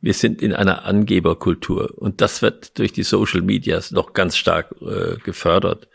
wir 0.00 0.14
sind 0.14 0.42
in 0.42 0.52
einer 0.52 0.84
Angeberkultur 0.84 1.92
und 1.96 2.20
das 2.20 2.40
wird 2.40 2.78
durch 2.78 2.92
die 2.92 3.02
Social 3.02 3.42
Medias 3.42 3.90
noch 3.90 4.12
ganz 4.12 4.36
stark 4.36 4.74
äh, 4.80 5.16
gefördert. 5.24 5.88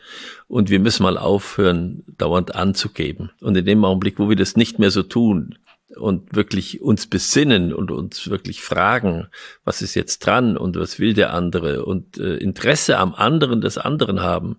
Und 0.46 0.68
wir 0.68 0.78
müssen 0.78 1.04
mal 1.04 1.16
aufhören, 1.16 2.04
dauernd 2.18 2.54
anzugeben. 2.54 3.30
Und 3.40 3.56
in 3.56 3.64
dem 3.64 3.84
Augenblick, 3.84 4.18
wo 4.18 4.28
wir 4.28 4.36
das 4.36 4.56
nicht 4.56 4.78
mehr 4.78 4.90
so 4.90 5.02
tun 5.02 5.58
und 5.96 6.34
wirklich 6.36 6.82
uns 6.82 7.06
besinnen 7.06 7.72
und 7.72 7.90
uns 7.90 8.28
wirklich 8.28 8.60
fragen, 8.60 9.28
was 9.64 9.80
ist 9.80 9.94
jetzt 9.94 10.18
dran 10.18 10.56
und 10.56 10.76
was 10.76 10.98
will 10.98 11.14
der 11.14 11.32
andere 11.32 11.84
und 11.86 12.18
äh, 12.18 12.36
Interesse 12.36 12.98
am 12.98 13.14
anderen 13.14 13.62
des 13.62 13.78
anderen 13.78 14.20
haben, 14.20 14.58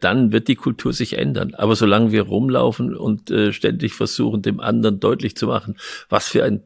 dann 0.00 0.32
wird 0.32 0.48
die 0.48 0.56
Kultur 0.56 0.92
sich 0.92 1.16
ändern. 1.16 1.54
Aber 1.54 1.76
solange 1.76 2.10
wir 2.10 2.22
rumlaufen 2.22 2.96
und 2.96 3.30
äh, 3.30 3.52
ständig 3.52 3.94
versuchen, 3.94 4.42
dem 4.42 4.58
anderen 4.58 4.98
deutlich 4.98 5.36
zu 5.36 5.46
machen, 5.46 5.76
was 6.08 6.26
für 6.28 6.42
ein 6.42 6.64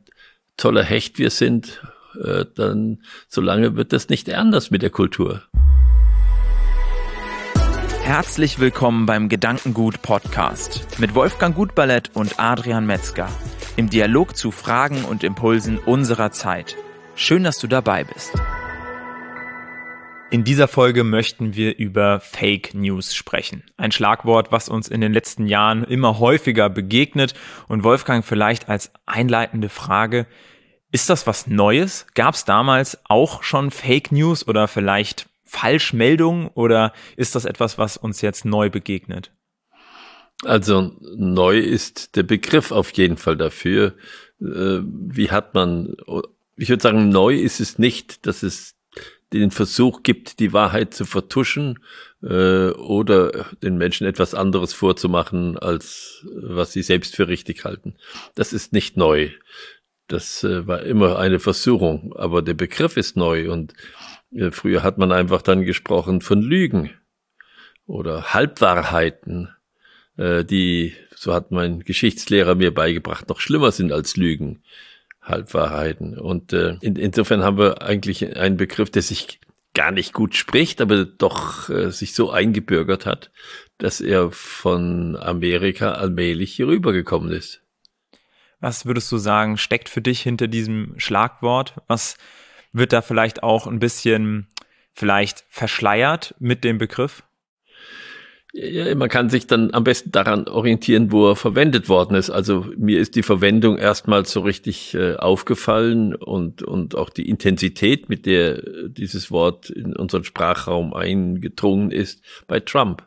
toller 0.56 0.84
Hecht 0.84 1.18
wir 1.18 1.30
sind, 1.30 1.82
äh, 2.16 2.44
dann 2.54 3.02
solange 3.28 3.76
wird 3.76 3.92
das 3.92 4.08
nicht 4.08 4.32
anders 4.32 4.70
mit 4.70 4.82
der 4.82 4.90
Kultur. 4.90 5.42
Herzlich 8.02 8.58
willkommen 8.58 9.06
beim 9.06 9.28
Gedankengut 9.28 10.02
Podcast 10.02 10.86
mit 10.98 11.14
Wolfgang 11.14 11.56
Gutballett 11.56 12.10
und 12.14 12.38
Adrian 12.38 12.86
Metzger 12.86 13.28
im 13.76 13.90
Dialog 13.90 14.36
zu 14.36 14.50
Fragen 14.50 15.04
und 15.04 15.24
Impulsen 15.24 15.78
unserer 15.78 16.30
Zeit. 16.30 16.76
Schön, 17.16 17.44
dass 17.44 17.58
du 17.58 17.66
dabei 17.66 18.04
bist. 18.04 18.32
In 20.30 20.42
dieser 20.42 20.68
Folge 20.68 21.04
möchten 21.04 21.54
wir 21.54 21.78
über 21.78 22.18
Fake 22.20 22.74
News 22.74 23.14
sprechen. 23.14 23.62
Ein 23.76 23.92
Schlagwort, 23.92 24.50
was 24.50 24.68
uns 24.68 24.88
in 24.88 25.00
den 25.00 25.12
letzten 25.12 25.46
Jahren 25.46 25.84
immer 25.84 26.18
häufiger 26.18 26.68
begegnet. 26.70 27.34
Und 27.68 27.84
Wolfgang, 27.84 28.24
vielleicht 28.24 28.68
als 28.68 28.90
einleitende 29.06 29.68
Frage, 29.68 30.26
ist 30.94 31.10
das 31.10 31.26
was 31.26 31.48
Neues? 31.48 32.06
Gab 32.14 32.36
es 32.36 32.44
damals 32.44 32.98
auch 33.02 33.42
schon 33.42 33.72
Fake 33.72 34.12
News 34.12 34.46
oder 34.46 34.68
vielleicht 34.68 35.28
Falschmeldungen 35.42 36.46
oder 36.54 36.92
ist 37.16 37.34
das 37.34 37.46
etwas, 37.46 37.78
was 37.78 37.96
uns 37.96 38.20
jetzt 38.20 38.44
neu 38.44 38.70
begegnet? 38.70 39.32
Also 40.44 40.92
neu 41.16 41.58
ist 41.58 42.14
der 42.14 42.22
Begriff 42.22 42.70
auf 42.70 42.92
jeden 42.92 43.16
Fall 43.16 43.36
dafür. 43.36 43.94
Äh, 44.40 44.82
wie 44.84 45.32
hat 45.32 45.54
man, 45.54 45.96
ich 46.56 46.68
würde 46.68 46.82
sagen, 46.82 47.08
neu 47.08 47.34
ist 47.34 47.58
es 47.58 47.76
nicht, 47.76 48.24
dass 48.28 48.44
es 48.44 48.76
den 49.32 49.50
Versuch 49.50 50.04
gibt, 50.04 50.38
die 50.38 50.52
Wahrheit 50.52 50.94
zu 50.94 51.06
vertuschen 51.06 51.80
äh, 52.22 52.68
oder 52.70 53.46
den 53.64 53.78
Menschen 53.78 54.06
etwas 54.06 54.32
anderes 54.32 54.72
vorzumachen, 54.72 55.58
als 55.58 56.24
was 56.32 56.70
sie 56.70 56.82
selbst 56.82 57.16
für 57.16 57.26
richtig 57.26 57.64
halten. 57.64 57.96
Das 58.36 58.52
ist 58.52 58.72
nicht 58.72 58.96
neu. 58.96 59.30
Das 60.06 60.44
äh, 60.44 60.66
war 60.66 60.82
immer 60.82 61.18
eine 61.18 61.38
Versuchung, 61.38 62.14
aber 62.14 62.42
der 62.42 62.54
Begriff 62.54 62.96
ist 62.96 63.16
neu 63.16 63.50
und 63.50 63.72
äh, 64.32 64.50
früher 64.50 64.82
hat 64.82 64.98
man 64.98 65.12
einfach 65.12 65.40
dann 65.40 65.64
gesprochen 65.64 66.20
von 66.20 66.42
Lügen 66.42 66.90
oder 67.86 68.34
Halbwahrheiten, 68.34 69.48
äh, 70.18 70.44
die, 70.44 70.94
so 71.14 71.32
hat 71.32 71.52
mein 71.52 71.80
Geschichtslehrer 71.80 72.54
mir 72.54 72.74
beigebracht, 72.74 73.28
noch 73.28 73.40
schlimmer 73.40 73.72
sind 73.72 73.92
als 73.92 74.16
Lügen, 74.16 74.62
Halbwahrheiten. 75.22 76.18
Und 76.18 76.52
in, 76.52 76.96
insofern 76.96 77.42
haben 77.42 77.56
wir 77.56 77.80
eigentlich 77.80 78.36
einen 78.36 78.58
Begriff, 78.58 78.90
der 78.90 79.00
sich 79.00 79.40
gar 79.72 79.90
nicht 79.90 80.12
gut 80.12 80.34
spricht, 80.34 80.82
aber 80.82 81.06
doch 81.06 81.70
sich 81.90 82.12
so 82.12 82.30
eingebürgert 82.30 83.06
hat, 83.06 83.30
dass 83.78 84.02
er 84.02 84.30
von 84.30 85.16
Amerika 85.16 85.92
allmählich 85.92 86.52
hier 86.52 86.68
rübergekommen 86.68 87.32
ist. 87.32 87.63
Was 88.64 88.86
würdest 88.86 89.12
du 89.12 89.18
sagen, 89.18 89.58
steckt 89.58 89.90
für 89.90 90.00
dich 90.00 90.22
hinter 90.22 90.48
diesem 90.48 90.94
Schlagwort? 90.96 91.74
Was 91.86 92.16
wird 92.72 92.94
da 92.94 93.02
vielleicht 93.02 93.42
auch 93.42 93.66
ein 93.66 93.78
bisschen 93.78 94.46
vielleicht 94.94 95.44
verschleiert 95.50 96.34
mit 96.38 96.64
dem 96.64 96.78
Begriff? 96.78 97.24
Ja, 98.54 98.94
man 98.94 99.10
kann 99.10 99.28
sich 99.28 99.46
dann 99.46 99.74
am 99.74 99.84
besten 99.84 100.12
daran 100.12 100.48
orientieren, 100.48 101.12
wo 101.12 101.28
er 101.28 101.36
verwendet 101.36 101.90
worden 101.90 102.14
ist. 102.14 102.30
Also 102.30 102.64
mir 102.78 103.00
ist 103.00 103.16
die 103.16 103.22
Verwendung 103.22 103.76
erstmal 103.76 104.24
so 104.24 104.40
richtig 104.40 104.94
äh, 104.94 105.16
aufgefallen 105.16 106.14
und, 106.14 106.62
und 106.62 106.94
auch 106.94 107.10
die 107.10 107.28
Intensität, 107.28 108.08
mit 108.08 108.24
der 108.24 108.62
dieses 108.88 109.30
Wort 109.30 109.68
in 109.68 109.94
unseren 109.94 110.24
Sprachraum 110.24 110.94
eingedrungen 110.94 111.90
ist, 111.90 112.24
bei 112.46 112.60
Trump. 112.60 113.06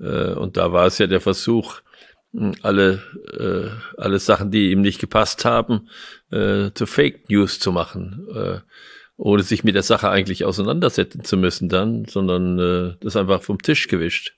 Äh, 0.00 0.32
und 0.32 0.56
da 0.56 0.72
war 0.72 0.86
es 0.86 0.96
ja 0.96 1.06
der 1.06 1.20
Versuch, 1.20 1.82
alle, 2.62 3.02
äh, 3.38 4.00
alle 4.00 4.18
Sachen, 4.18 4.50
die 4.50 4.70
ihm 4.70 4.80
nicht 4.80 5.00
gepasst 5.00 5.44
haben, 5.44 5.88
äh, 6.30 6.70
zu 6.74 6.86
Fake 6.86 7.28
News 7.30 7.58
zu 7.58 7.72
machen, 7.72 8.26
äh, 8.34 8.60
ohne 9.16 9.42
sich 9.42 9.64
mit 9.64 9.74
der 9.74 9.82
Sache 9.82 10.10
eigentlich 10.10 10.44
auseinandersetzen 10.44 11.24
zu 11.24 11.36
müssen 11.36 11.68
dann, 11.68 12.04
sondern 12.04 12.58
äh, 12.58 12.94
das 13.00 13.16
einfach 13.16 13.42
vom 13.42 13.60
Tisch 13.60 13.88
gewischt. 13.88 14.34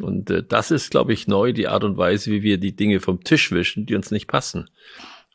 Und 0.00 0.30
äh, 0.30 0.42
das 0.42 0.70
ist, 0.70 0.90
glaube 0.90 1.12
ich, 1.12 1.26
neu, 1.26 1.52
die 1.52 1.68
Art 1.68 1.84
und 1.84 1.96
Weise, 1.96 2.30
wie 2.30 2.42
wir 2.42 2.58
die 2.58 2.74
Dinge 2.74 3.00
vom 3.00 3.22
Tisch 3.22 3.52
wischen, 3.52 3.86
die 3.86 3.94
uns 3.94 4.10
nicht 4.10 4.26
passen. 4.26 4.70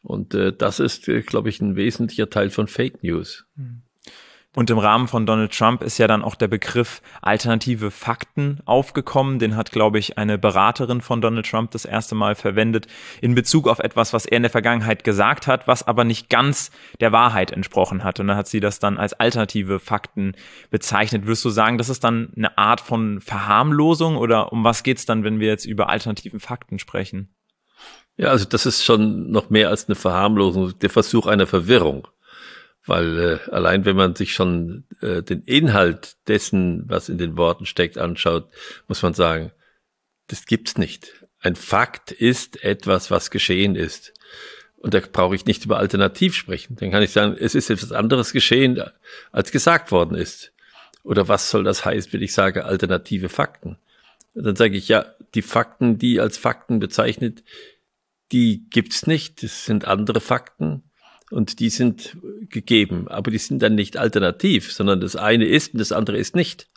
Und 0.01 0.33
äh, 0.33 0.53
das 0.53 0.79
ist, 0.79 1.07
äh, 1.07 1.21
glaube 1.21 1.49
ich, 1.49 1.61
ein 1.61 1.75
wesentlicher 1.75 2.29
Teil 2.29 2.49
von 2.49 2.67
Fake 2.67 3.03
News. 3.03 3.45
Mhm. 3.55 3.83
Und 4.55 4.71
im 4.71 4.79
Rahmen 4.79 5.07
von 5.07 5.27
Donald 5.27 5.55
Trump 5.55 5.83
ist 5.83 5.99
ja 5.99 6.07
dann 6.07 6.23
auch 6.23 6.33
der 6.33 6.47
Begriff 6.47 7.01
alternative 7.21 7.91
Fakten 7.91 8.59
aufgekommen. 8.65 9.37
Den 9.37 9.55
hat, 9.55 9.71
glaube 9.71 9.99
ich, 9.99 10.17
eine 10.17 10.39
Beraterin 10.39 11.01
von 11.01 11.21
Donald 11.21 11.47
Trump 11.47 11.71
das 11.71 11.85
erste 11.85 12.15
Mal 12.15 12.33
verwendet 12.33 12.87
in 13.21 13.35
Bezug 13.35 13.67
auf 13.67 13.77
etwas, 13.77 14.13
was 14.13 14.25
er 14.25 14.37
in 14.37 14.43
der 14.43 14.49
Vergangenheit 14.49 15.03
gesagt 15.03 15.45
hat, 15.45 15.67
was 15.67 15.85
aber 15.85 16.05
nicht 16.05 16.29
ganz 16.29 16.71
der 16.99 17.11
Wahrheit 17.11 17.51
entsprochen 17.51 18.03
hat. 18.03 18.19
Und 18.19 18.27
dann 18.27 18.37
hat 18.37 18.47
sie 18.47 18.59
das 18.59 18.79
dann 18.79 18.97
als 18.97 19.13
alternative 19.13 19.79
Fakten 19.79 20.33
bezeichnet. 20.71 21.25
Würdest 21.25 21.45
du 21.45 21.49
sagen, 21.51 21.77
das 21.77 21.89
ist 21.89 22.03
dann 22.03 22.31
eine 22.35 22.57
Art 22.57 22.81
von 22.81 23.21
Verharmlosung 23.21 24.17
oder 24.17 24.51
um 24.51 24.63
was 24.63 24.81
geht's 24.81 25.05
dann, 25.05 25.23
wenn 25.23 25.39
wir 25.39 25.49
jetzt 25.49 25.65
über 25.65 25.89
alternativen 25.89 26.39
Fakten 26.39 26.79
sprechen? 26.79 27.29
Ja, 28.15 28.29
also 28.29 28.45
das 28.45 28.65
ist 28.65 28.83
schon 28.83 29.29
noch 29.29 29.51
mehr 29.51 29.69
als 29.69 29.87
eine 29.87 29.95
Verharmlosung, 29.95 30.79
der 30.79 30.89
Versuch 30.89 31.27
einer 31.27 31.45
Verwirrung 31.45 32.07
weil 32.87 33.19
äh, 33.19 33.51
allein 33.51 33.85
wenn 33.85 33.95
man 33.95 34.15
sich 34.15 34.33
schon 34.33 34.85
äh, 35.01 35.21
den 35.21 35.41
Inhalt 35.43 36.17
dessen, 36.27 36.83
was 36.87 37.09
in 37.09 37.17
den 37.17 37.37
Worten 37.37 37.65
steckt, 37.65 37.97
anschaut, 37.97 38.49
muss 38.87 39.01
man 39.01 39.13
sagen, 39.13 39.51
das 40.27 40.45
gibt's 40.45 40.77
nicht. 40.77 41.25
Ein 41.39 41.55
Fakt 41.55 42.11
ist 42.11 42.63
etwas, 42.63 43.11
was 43.11 43.31
geschehen 43.31 43.75
ist. 43.75 44.13
Und 44.77 44.93
da 44.93 44.99
brauche 44.99 45.35
ich 45.35 45.45
nicht 45.45 45.65
über 45.65 45.77
Alternativ 45.77 46.35
sprechen. 46.35 46.75
Dann 46.75 46.91
kann 46.91 47.03
ich 47.03 47.11
sagen, 47.11 47.35
es 47.39 47.55
ist 47.55 47.69
etwas 47.69 47.91
anderes 47.91 48.31
geschehen, 48.31 48.81
als 49.31 49.51
gesagt 49.51 49.91
worden 49.91 50.15
ist. 50.15 50.53
Oder 51.03 51.27
was 51.27 51.49
soll 51.49 51.63
das 51.63 51.85
heißen, 51.85 52.13
wenn 52.13 52.21
ich 52.21 52.33
sage 52.33 52.65
alternative 52.65 53.29
Fakten? 53.29 53.77
Und 54.33 54.45
dann 54.45 54.55
sage 54.55 54.77
ich, 54.77 54.87
ja, 54.87 55.05
die 55.33 55.41
Fakten, 55.41 55.97
die 55.97 56.19
als 56.19 56.37
Fakten 56.37 56.79
bezeichnet, 56.79 57.43
die 58.31 58.69
gibt's 58.69 59.07
nicht. 59.07 59.41
Das 59.41 59.65
sind 59.65 59.85
andere 59.85 60.21
Fakten 60.21 60.83
und 61.29 61.59
die 61.59 61.69
sind 61.69 62.17
gegeben, 62.49 63.07
aber 63.07 63.31
die 63.31 63.37
sind 63.37 63.61
dann 63.61 63.75
nicht 63.75 63.97
alternativ, 63.97 64.71
sondern 64.71 65.01
das 65.01 65.15
eine 65.15 65.45
ist 65.45 65.73
und 65.73 65.79
das 65.79 65.91
andere 65.91 66.17
ist 66.17 66.35
nicht. 66.35 66.67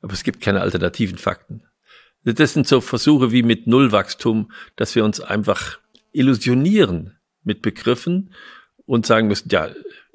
Aber 0.00 0.12
es 0.12 0.22
gibt 0.22 0.40
keine 0.40 0.60
alternativen 0.60 1.18
Fakten. 1.18 1.62
Das 2.24 2.52
sind 2.52 2.66
so 2.66 2.80
Versuche 2.80 3.32
wie 3.32 3.42
mit 3.42 3.66
Nullwachstum, 3.66 4.52
dass 4.76 4.94
wir 4.94 5.04
uns 5.04 5.20
einfach 5.20 5.78
illusionieren 6.12 7.16
mit 7.42 7.62
Begriffen 7.62 8.34
und 8.86 9.06
sagen 9.06 9.28
müssen, 9.28 9.48
ja, 9.50 9.68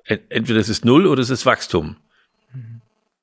entweder 0.05 0.59
es 0.59 0.69
ist 0.69 0.85
Null 0.85 1.07
oder 1.07 1.21
es 1.21 1.29
ist 1.29 1.45
Wachstum. 1.45 1.97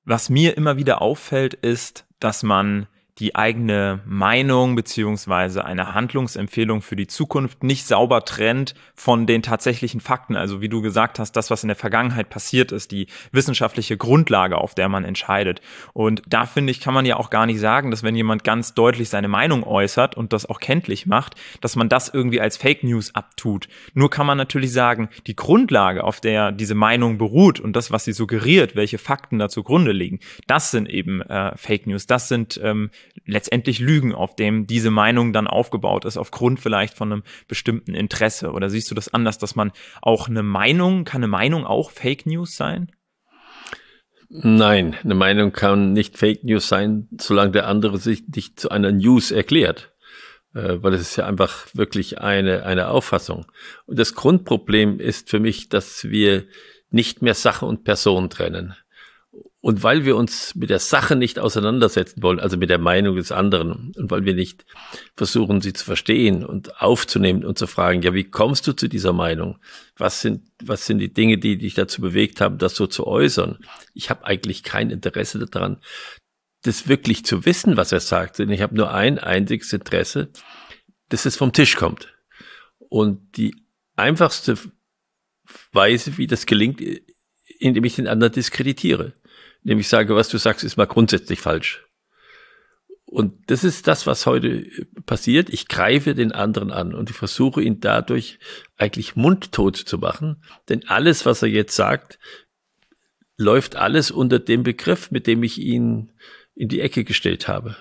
Was 0.04 0.28
mir 0.28 0.56
immer 0.56 0.76
wieder 0.76 1.02
auffällt, 1.02 1.54
ist, 1.54 2.04
dass 2.18 2.42
man 2.42 2.86
die 3.20 3.36
eigene 3.36 4.00
Meinung 4.06 4.74
beziehungsweise 4.74 5.64
eine 5.64 5.94
Handlungsempfehlung 5.94 6.80
für 6.80 6.96
die 6.96 7.06
Zukunft 7.06 7.62
nicht 7.62 7.86
sauber 7.86 8.24
trennt 8.24 8.74
von 8.94 9.26
den 9.26 9.42
tatsächlichen 9.42 10.00
Fakten. 10.00 10.36
Also 10.36 10.62
wie 10.62 10.70
du 10.70 10.80
gesagt 10.80 11.18
hast, 11.18 11.32
das, 11.32 11.50
was 11.50 11.62
in 11.62 11.68
der 11.68 11.76
Vergangenheit 11.76 12.30
passiert 12.30 12.72
ist, 12.72 12.92
die 12.92 13.08
wissenschaftliche 13.30 13.98
Grundlage, 13.98 14.56
auf 14.56 14.74
der 14.74 14.88
man 14.88 15.04
entscheidet. 15.04 15.60
Und 15.92 16.22
da 16.26 16.46
finde 16.46 16.70
ich, 16.70 16.80
kann 16.80 16.94
man 16.94 17.04
ja 17.04 17.16
auch 17.16 17.28
gar 17.28 17.44
nicht 17.44 17.60
sagen, 17.60 17.90
dass 17.90 18.02
wenn 18.02 18.16
jemand 18.16 18.42
ganz 18.42 18.72
deutlich 18.72 19.10
seine 19.10 19.28
Meinung 19.28 19.64
äußert 19.64 20.16
und 20.16 20.32
das 20.32 20.46
auch 20.46 20.58
kenntlich 20.58 21.04
macht, 21.06 21.34
dass 21.60 21.76
man 21.76 21.90
das 21.90 22.08
irgendwie 22.08 22.40
als 22.40 22.56
Fake 22.56 22.82
News 22.84 23.14
abtut. 23.14 23.68
Nur 23.92 24.08
kann 24.08 24.26
man 24.26 24.38
natürlich 24.38 24.72
sagen, 24.72 25.10
die 25.26 25.36
Grundlage, 25.36 26.04
auf 26.04 26.20
der 26.20 26.52
diese 26.52 26.74
Meinung 26.74 27.18
beruht 27.18 27.60
und 27.60 27.76
das, 27.76 27.90
was 27.90 28.04
sie 28.04 28.12
suggeriert, 28.12 28.76
welche 28.76 28.96
Fakten 28.96 29.38
da 29.38 29.50
zugrunde 29.50 29.92
liegen, 29.92 30.20
das 30.46 30.70
sind 30.70 30.88
eben 30.88 31.20
äh, 31.20 31.54
Fake 31.56 31.86
News. 31.86 32.06
Das 32.06 32.28
sind 32.28 32.58
ähm, 32.64 32.90
letztendlich 33.26 33.78
Lügen, 33.78 34.14
auf 34.14 34.36
dem 34.36 34.66
diese 34.66 34.90
Meinung 34.90 35.32
dann 35.32 35.46
aufgebaut 35.46 36.04
ist, 36.04 36.16
aufgrund 36.16 36.60
vielleicht 36.60 36.94
von 36.96 37.12
einem 37.12 37.22
bestimmten 37.48 37.94
Interesse? 37.94 38.52
Oder 38.52 38.70
siehst 38.70 38.90
du 38.90 38.94
das 38.94 39.12
anders, 39.12 39.38
dass 39.38 39.54
man 39.56 39.72
auch 40.02 40.28
eine 40.28 40.42
Meinung, 40.42 41.04
kann 41.04 41.20
eine 41.20 41.28
Meinung 41.28 41.66
auch 41.66 41.90
Fake 41.90 42.26
News 42.26 42.56
sein? 42.56 42.92
Nein, 44.28 44.96
eine 45.02 45.16
Meinung 45.16 45.50
kann 45.52 45.92
nicht 45.92 46.16
Fake 46.16 46.44
News 46.44 46.68
sein, 46.68 47.08
solange 47.20 47.50
der 47.50 47.66
andere 47.66 47.98
sich 47.98 48.28
nicht 48.28 48.60
zu 48.60 48.70
einer 48.70 48.92
News 48.92 49.32
erklärt. 49.32 49.92
äh, 50.54 50.82
weil 50.82 50.94
es 50.94 51.02
ist 51.02 51.16
ja 51.16 51.26
einfach 51.26 51.66
wirklich 51.74 52.20
eine, 52.20 52.64
eine 52.64 52.88
Auffassung. 52.88 53.46
Und 53.86 53.98
das 53.98 54.14
Grundproblem 54.14 55.00
ist 55.00 55.30
für 55.30 55.40
mich, 55.40 55.68
dass 55.68 56.04
wir 56.04 56.46
nicht 56.90 57.22
mehr 57.22 57.34
Sache 57.34 57.66
und 57.66 57.84
Person 57.84 58.30
trennen. 58.30 58.74
Und 59.62 59.82
weil 59.82 60.06
wir 60.06 60.16
uns 60.16 60.54
mit 60.54 60.70
der 60.70 60.78
Sache 60.78 61.16
nicht 61.16 61.38
auseinandersetzen 61.38 62.22
wollen, 62.22 62.40
also 62.40 62.56
mit 62.56 62.70
der 62.70 62.78
Meinung 62.78 63.16
des 63.16 63.30
anderen, 63.30 63.92
und 63.94 64.10
weil 64.10 64.24
wir 64.24 64.34
nicht 64.34 64.64
versuchen, 65.16 65.60
sie 65.60 65.74
zu 65.74 65.84
verstehen 65.84 66.46
und 66.46 66.80
aufzunehmen 66.80 67.44
und 67.44 67.58
zu 67.58 67.66
fragen, 67.66 68.00
ja, 68.00 68.14
wie 68.14 68.24
kommst 68.24 68.66
du 68.66 68.72
zu 68.72 68.88
dieser 68.88 69.12
Meinung? 69.12 69.58
Was 69.98 70.22
sind, 70.22 70.50
was 70.62 70.86
sind 70.86 70.98
die 70.98 71.12
Dinge, 71.12 71.36
die 71.36 71.58
dich 71.58 71.74
dazu 71.74 72.00
bewegt 72.00 72.40
haben, 72.40 72.56
das 72.56 72.74
so 72.74 72.86
zu 72.86 73.06
äußern? 73.06 73.58
Ich 73.92 74.08
habe 74.08 74.24
eigentlich 74.24 74.62
kein 74.62 74.88
Interesse 74.88 75.44
daran, 75.46 75.76
das 76.62 76.88
wirklich 76.88 77.26
zu 77.26 77.44
wissen, 77.44 77.76
was 77.76 77.92
er 77.92 78.00
sagt, 78.00 78.38
denn 78.38 78.50
ich 78.50 78.62
habe 78.62 78.74
nur 78.74 78.94
ein 78.94 79.18
einziges 79.18 79.74
Interesse, 79.74 80.30
dass 81.10 81.26
es 81.26 81.36
vom 81.36 81.52
Tisch 81.52 81.76
kommt. 81.76 82.14
Und 82.78 83.36
die 83.36 83.54
einfachste 83.94 84.56
Weise, 85.72 86.16
wie 86.16 86.26
das 86.26 86.46
gelingt, 86.46 86.82
indem 87.58 87.84
ich 87.84 87.96
den 87.96 88.08
anderen 88.08 88.32
diskreditiere 88.32 89.12
nämlich 89.62 89.88
sage, 89.88 90.14
was 90.14 90.28
du 90.28 90.38
sagst, 90.38 90.64
ist 90.64 90.76
mal 90.76 90.86
grundsätzlich 90.86 91.40
falsch. 91.40 91.84
Und 93.10 93.50
das 93.50 93.64
ist 93.64 93.88
das, 93.88 94.06
was 94.06 94.24
heute 94.24 94.66
passiert. 95.04 95.50
Ich 95.50 95.66
greife 95.66 96.14
den 96.14 96.30
anderen 96.30 96.70
an 96.70 96.94
und 96.94 97.10
ich 97.10 97.16
versuche 97.16 97.60
ihn 97.60 97.80
dadurch 97.80 98.38
eigentlich 98.76 99.16
mundtot 99.16 99.76
zu 99.76 99.98
machen. 99.98 100.44
Denn 100.68 100.86
alles, 100.86 101.26
was 101.26 101.42
er 101.42 101.48
jetzt 101.48 101.74
sagt, 101.74 102.20
läuft 103.36 103.74
alles 103.74 104.12
unter 104.12 104.38
dem 104.38 104.62
Begriff, 104.62 105.10
mit 105.10 105.26
dem 105.26 105.42
ich 105.42 105.58
ihn 105.58 106.12
in 106.54 106.68
die 106.68 106.80
Ecke 106.80 107.02
gestellt 107.02 107.48
habe. 107.48 107.76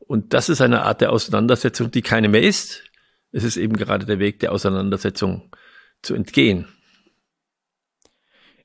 Und 0.00 0.34
das 0.34 0.48
ist 0.48 0.60
eine 0.60 0.82
Art 0.82 1.02
der 1.02 1.12
Auseinandersetzung, 1.12 1.92
die 1.92 2.02
keine 2.02 2.28
mehr 2.28 2.42
ist. 2.42 2.82
Es 3.30 3.44
ist 3.44 3.56
eben 3.56 3.76
gerade 3.76 4.06
der 4.06 4.18
Weg 4.18 4.40
der 4.40 4.50
Auseinandersetzung 4.50 5.50
zu 6.02 6.14
entgehen. 6.14 6.66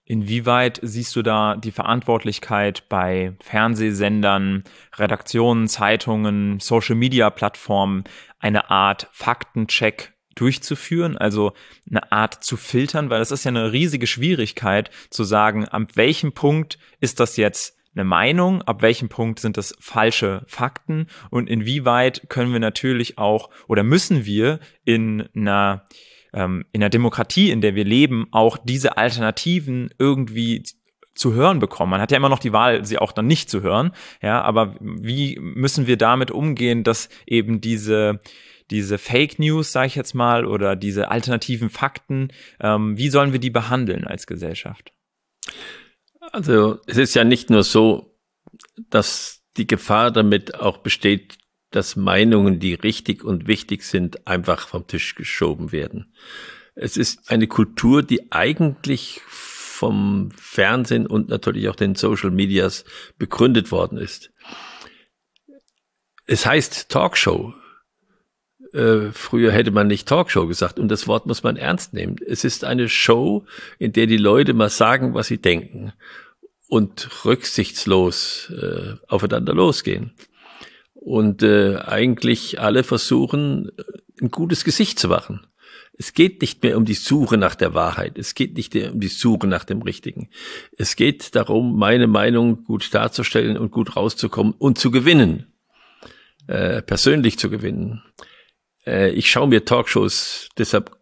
Inwieweit 0.04 0.80
siehst 0.82 1.16
du 1.16 1.22
da 1.22 1.56
die 1.56 1.72
Verantwortlichkeit 1.72 2.90
bei 2.90 3.34
Fernsehsendern, 3.40 4.64
Redaktionen, 4.98 5.68
Zeitungen, 5.68 6.60
Social-Media-Plattformen, 6.60 8.04
eine 8.40 8.70
Art 8.70 9.08
Faktencheck 9.12 10.14
durchzuführen, 10.36 11.18
also 11.18 11.54
eine 11.90 12.12
Art 12.12 12.44
zu 12.44 12.58
filtern, 12.58 13.10
weil 13.10 13.20
das 13.20 13.32
ist 13.32 13.44
ja 13.44 13.50
eine 13.50 13.72
riesige 13.72 14.08
Schwierigkeit 14.08 14.90
zu 15.10 15.24
sagen, 15.24 15.66
ab 15.66 15.92
welchem 15.96 16.34
Punkt 16.34 16.80
ist 17.00 17.20
das 17.20 17.38
jetzt 17.38 17.78
eine 17.94 18.06
Meinung, 18.06 18.62
ab 18.62 18.82
welchem 18.82 19.10
Punkt 19.10 19.40
sind 19.40 19.58
das 19.58 19.76
falsche 19.80 20.44
Fakten? 20.48 21.08
Und 21.30 21.50
inwieweit 21.50 22.30
können 22.30 22.54
wir 22.54 22.60
natürlich 22.60 23.18
auch 23.18 23.50
oder 23.68 23.84
müssen 23.84 24.26
wir 24.26 24.60
in 24.86 25.28
einer 25.36 25.86
ähm, 26.34 26.66
in 26.72 26.82
der 26.82 26.90
Demokratie, 26.90 27.52
in 27.52 27.62
der 27.62 27.76
wir 27.76 27.86
leben, 27.86 28.28
auch 28.32 28.58
diese 28.58 28.98
Alternativen 28.98 29.90
irgendwie 29.98 30.64
zu 31.14 31.34
hören 31.34 31.60
bekommen. 31.60 31.92
Man 31.92 32.02
hat 32.02 32.12
ja 32.12 32.18
immer 32.18 32.30
noch 32.30 32.40
die 32.40 32.54
Wahl, 32.54 32.86
sie 32.86 32.98
auch 32.98 33.12
dann 33.12 33.28
nicht 33.28 33.50
zu 33.50 33.62
hören. 33.62 33.92
Ja, 34.22 34.42
aber 34.42 34.76
wie 34.80 35.38
müssen 35.40 35.88
wir 35.88 35.98
damit 35.98 36.32
umgehen, 36.32 36.84
dass 36.84 37.10
eben 37.26 37.62
diese 37.62 38.22
diese 38.72 38.98
Fake 38.98 39.38
News, 39.38 39.74
sage 39.74 39.88
ich 39.88 39.96
jetzt 39.96 40.16
mal, 40.16 40.46
oder 40.46 40.78
diese 40.78 41.12
alternativen 41.12 41.70
Fakten, 41.70 42.30
ähm, 42.62 42.98
wie 42.98 43.10
sollen 43.10 43.34
wir 43.34 43.40
die 43.40 43.50
behandeln 43.50 44.08
als 44.08 44.26
Gesellschaft? 44.26 44.94
Also 46.32 46.80
es 46.88 46.98
ist 46.98 47.14
ja 47.14 47.26
nicht 47.26 47.50
nur 47.50 47.64
so, 47.64 48.18
dass 48.90 49.44
die 49.58 49.68
Gefahr 49.68 50.12
damit 50.12 50.56
auch 50.56 50.78
besteht, 50.78 51.38
dass 51.72 51.96
Meinungen, 51.96 52.60
die 52.60 52.74
richtig 52.74 53.24
und 53.24 53.48
wichtig 53.48 53.84
sind, 53.84 54.28
einfach 54.28 54.68
vom 54.68 54.86
Tisch 54.88 55.16
geschoben 55.16 55.72
werden. 55.72 56.14
Es 56.76 56.98
ist 56.98 57.32
eine 57.32 57.48
Kultur, 57.48 58.04
die 58.04 58.32
eigentlich 58.32 59.22
vom 59.26 60.30
Fernsehen 60.32 61.08
und 61.08 61.30
natürlich 61.30 61.70
auch 61.70 61.76
den 61.76 61.96
Social 61.96 62.30
Medias 62.30 62.86
begründet 63.18 63.72
worden 63.72 63.98
ist. 63.98 64.32
Es 66.28 66.46
heißt 66.46 66.90
Talkshow. 66.90 67.54
Äh, 68.74 69.12
früher 69.12 69.52
hätte 69.52 69.72
man 69.72 69.88
nicht 69.88 70.08
Talkshow 70.08 70.48
gesagt 70.48 70.80
und 70.80 70.90
das 70.90 71.08
Wort 71.08 71.26
muss 71.26 71.44
man 71.44 71.58
ernst 71.58 71.94
nehmen. 71.94 72.18
Es 72.26 72.44
ist 72.44 72.64
eine 72.64 72.90
Show, 72.90 73.46
in 73.80 73.92
der 73.92 74.08
die 74.08 74.18
Leute 74.18 74.54
mal 74.54 74.70
sagen, 74.70 75.14
was 75.14 75.28
sie 75.28 75.40
denken 75.40 75.94
und 76.68 77.26
rücksichtslos 77.26 78.52
äh, 78.52 78.96
aufeinander 79.08 79.54
losgehen 79.54 80.14
und 81.02 81.42
äh, 81.42 81.78
eigentlich 81.78 82.62
alle 82.62 82.84
versuchen, 82.84 83.72
ein 84.22 84.30
gutes 84.30 84.64
Gesicht 84.64 85.00
zu 85.00 85.08
machen. 85.08 85.48
Es 85.98 86.14
geht 86.14 86.42
nicht 86.42 86.62
mehr 86.64 86.78
um 86.78 86.86
die 86.86 86.94
Suche 86.94 87.38
nach 87.38 87.56
der 87.56 87.74
Wahrheit. 87.74 88.20
Es 88.20 88.36
geht 88.36 88.56
nicht 88.56 88.76
mehr 88.76 88.94
um 88.94 89.00
die 89.00 89.08
Suche 89.08 89.48
nach 89.48 89.66
dem 89.66 89.82
Richtigen. 89.82 90.30
Es 90.78 90.96
geht 90.96 91.36
darum, 91.36 91.76
meine 91.78 92.06
Meinung 92.06 92.64
gut 92.64 92.94
darzustellen 92.94 93.58
und 93.58 93.72
gut 93.72 93.96
rauszukommen 93.96 94.54
und 94.54 94.78
zu 94.78 94.92
gewinnen. 94.92 95.52
Äh, 96.46 96.84
persönlich 96.84 97.40
zu 97.40 97.50
gewinnen. 97.50 98.04
Äh, 98.86 99.10
ich 99.12 99.30
schaue 99.30 99.48
mir 99.48 99.66
Talkshows 99.66 100.50
deshalb 100.58 100.96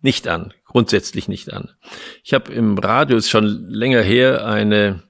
nicht 0.00 0.26
an, 0.26 0.52
grundsätzlich 0.64 1.28
nicht 1.28 1.52
an. 1.52 1.70
Ich 2.24 2.34
habe 2.34 2.52
im 2.52 2.76
Radio 2.76 3.20
schon 3.20 3.68
länger 3.70 4.02
her 4.02 4.46
eine 4.46 5.04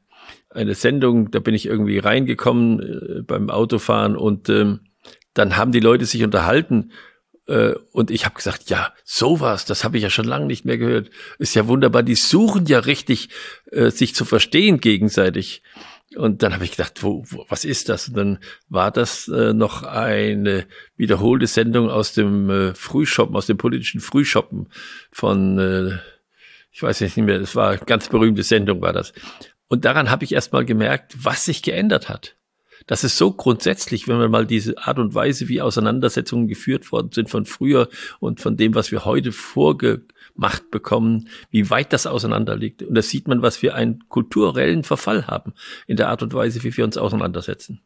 eine 0.55 0.75
Sendung, 0.75 1.31
da 1.31 1.41
bin 1.41 1.55
ich 1.55 1.67
irgendwie 1.67 1.99
reingekommen 1.99 2.81
äh, 2.81 3.23
beim 3.23 3.51
Autofahren 3.51 4.17
und 4.17 4.49
ähm, 4.49 4.81
dann 5.35 5.57
haben 5.57 5.73
die 5.73 5.81
Leute 5.81 6.07
sich 6.07 6.23
unterhalten 6.23 6.93
äh, 7.47 7.75
und 7.93 8.11
ich 8.11 8.25
habe 8.25 8.35
gesagt, 8.35 8.71
ja, 8.71 8.93
sowas, 9.05 9.65
das 9.65 9.85
habe 9.85 9.97
ich 9.97 10.03
ja 10.03 10.11
schon 10.11 10.25
lange 10.25 10.47
nicht 10.47 10.65
mehr 10.65 10.79
gehört. 10.79 11.11
Ist 11.39 11.55
ja 11.55 11.67
wunderbar, 11.67 12.03
die 12.03 12.15
suchen 12.15 12.67
ja 12.67 12.79
richtig, 12.79 13.29
äh, 13.71 13.91
sich 13.91 14.15
zu 14.15 14.25
verstehen 14.25 14.81
gegenseitig. 14.81 15.63
Und 16.17 16.43
dann 16.43 16.55
habe 16.55 16.65
ich 16.65 16.71
gedacht, 16.71 17.03
wo, 17.03 17.25
wo, 17.29 17.45
was 17.49 17.65
ist 17.65 17.89
das? 17.89 18.09
Und 18.09 18.17
dann 18.17 18.39
war 18.69 18.91
das 18.91 19.29
äh, 19.29 19.53
noch 19.53 19.83
eine 19.83 20.67
wiederholte 20.97 21.47
Sendung 21.47 21.91
aus 21.91 22.13
dem 22.13 22.51
äh, 22.51 22.75
Frühshoppen, 22.75 23.37
aus 23.37 23.47
dem 23.47 23.57
politischen 23.57 24.01
Frühshoppen 24.01 24.69
von, 25.11 25.59
äh, 25.59 25.99
ich 26.71 26.83
weiß 26.83 27.01
nicht 27.01 27.17
mehr, 27.17 27.41
das 27.41 27.57
war 27.57 27.77
ganz 27.79 28.09
berühmte 28.09 28.43
Sendung 28.43 28.81
war 28.81 28.93
das. 28.93 29.13
Und 29.69 29.85
daran 29.85 30.11
habe 30.11 30.25
ich 30.25 30.33
erst 30.33 30.53
mal 30.53 30.65
gemerkt, 30.65 31.17
was 31.25 31.45
sich 31.45 31.63
geändert 31.63 32.09
hat. 32.09 32.37
Das 32.87 33.05
ist 33.05 33.17
so 33.17 33.33
grundsätzlich, 33.33 34.09
wenn 34.09 34.19
man 34.19 34.31
mal 34.31 34.47
diese 34.47 34.77
Art 34.79 34.99
und 34.99 35.15
Weise, 35.15 35.49
wie 35.49 35.63
Auseinandersetzungen 35.63 36.49
geführt 36.49 36.93
worden 36.93 37.11
sind 37.13 37.31
von 37.31 37.47
früher 37.47 37.89
und 38.21 38.41
von 38.41 38.57
dem, 38.57 38.75
was 38.75 38.93
wir 38.93 39.05
heute 39.05 39.33
vorgemacht 39.33 40.71
bekommen, 40.71 41.29
wie 41.51 41.71
weit 41.71 41.93
das 41.93 42.07
auseinander 42.07 42.57
liegt. 42.57 42.83
Und 42.83 42.95
da 42.95 43.03
sieht 43.03 43.27
man, 43.27 43.43
was 43.43 43.63
wir 43.63 43.75
einen 43.75 44.09
kulturellen 44.09 44.85
Verfall 44.85 45.27
haben 45.27 45.55
in 45.87 45.97
der 45.97 46.09
Art 46.09 46.23
und 46.23 46.35
Weise, 46.35 46.63
wie 46.63 46.77
wir 46.77 46.85
uns 46.85 46.99
auseinandersetzen 46.99 47.81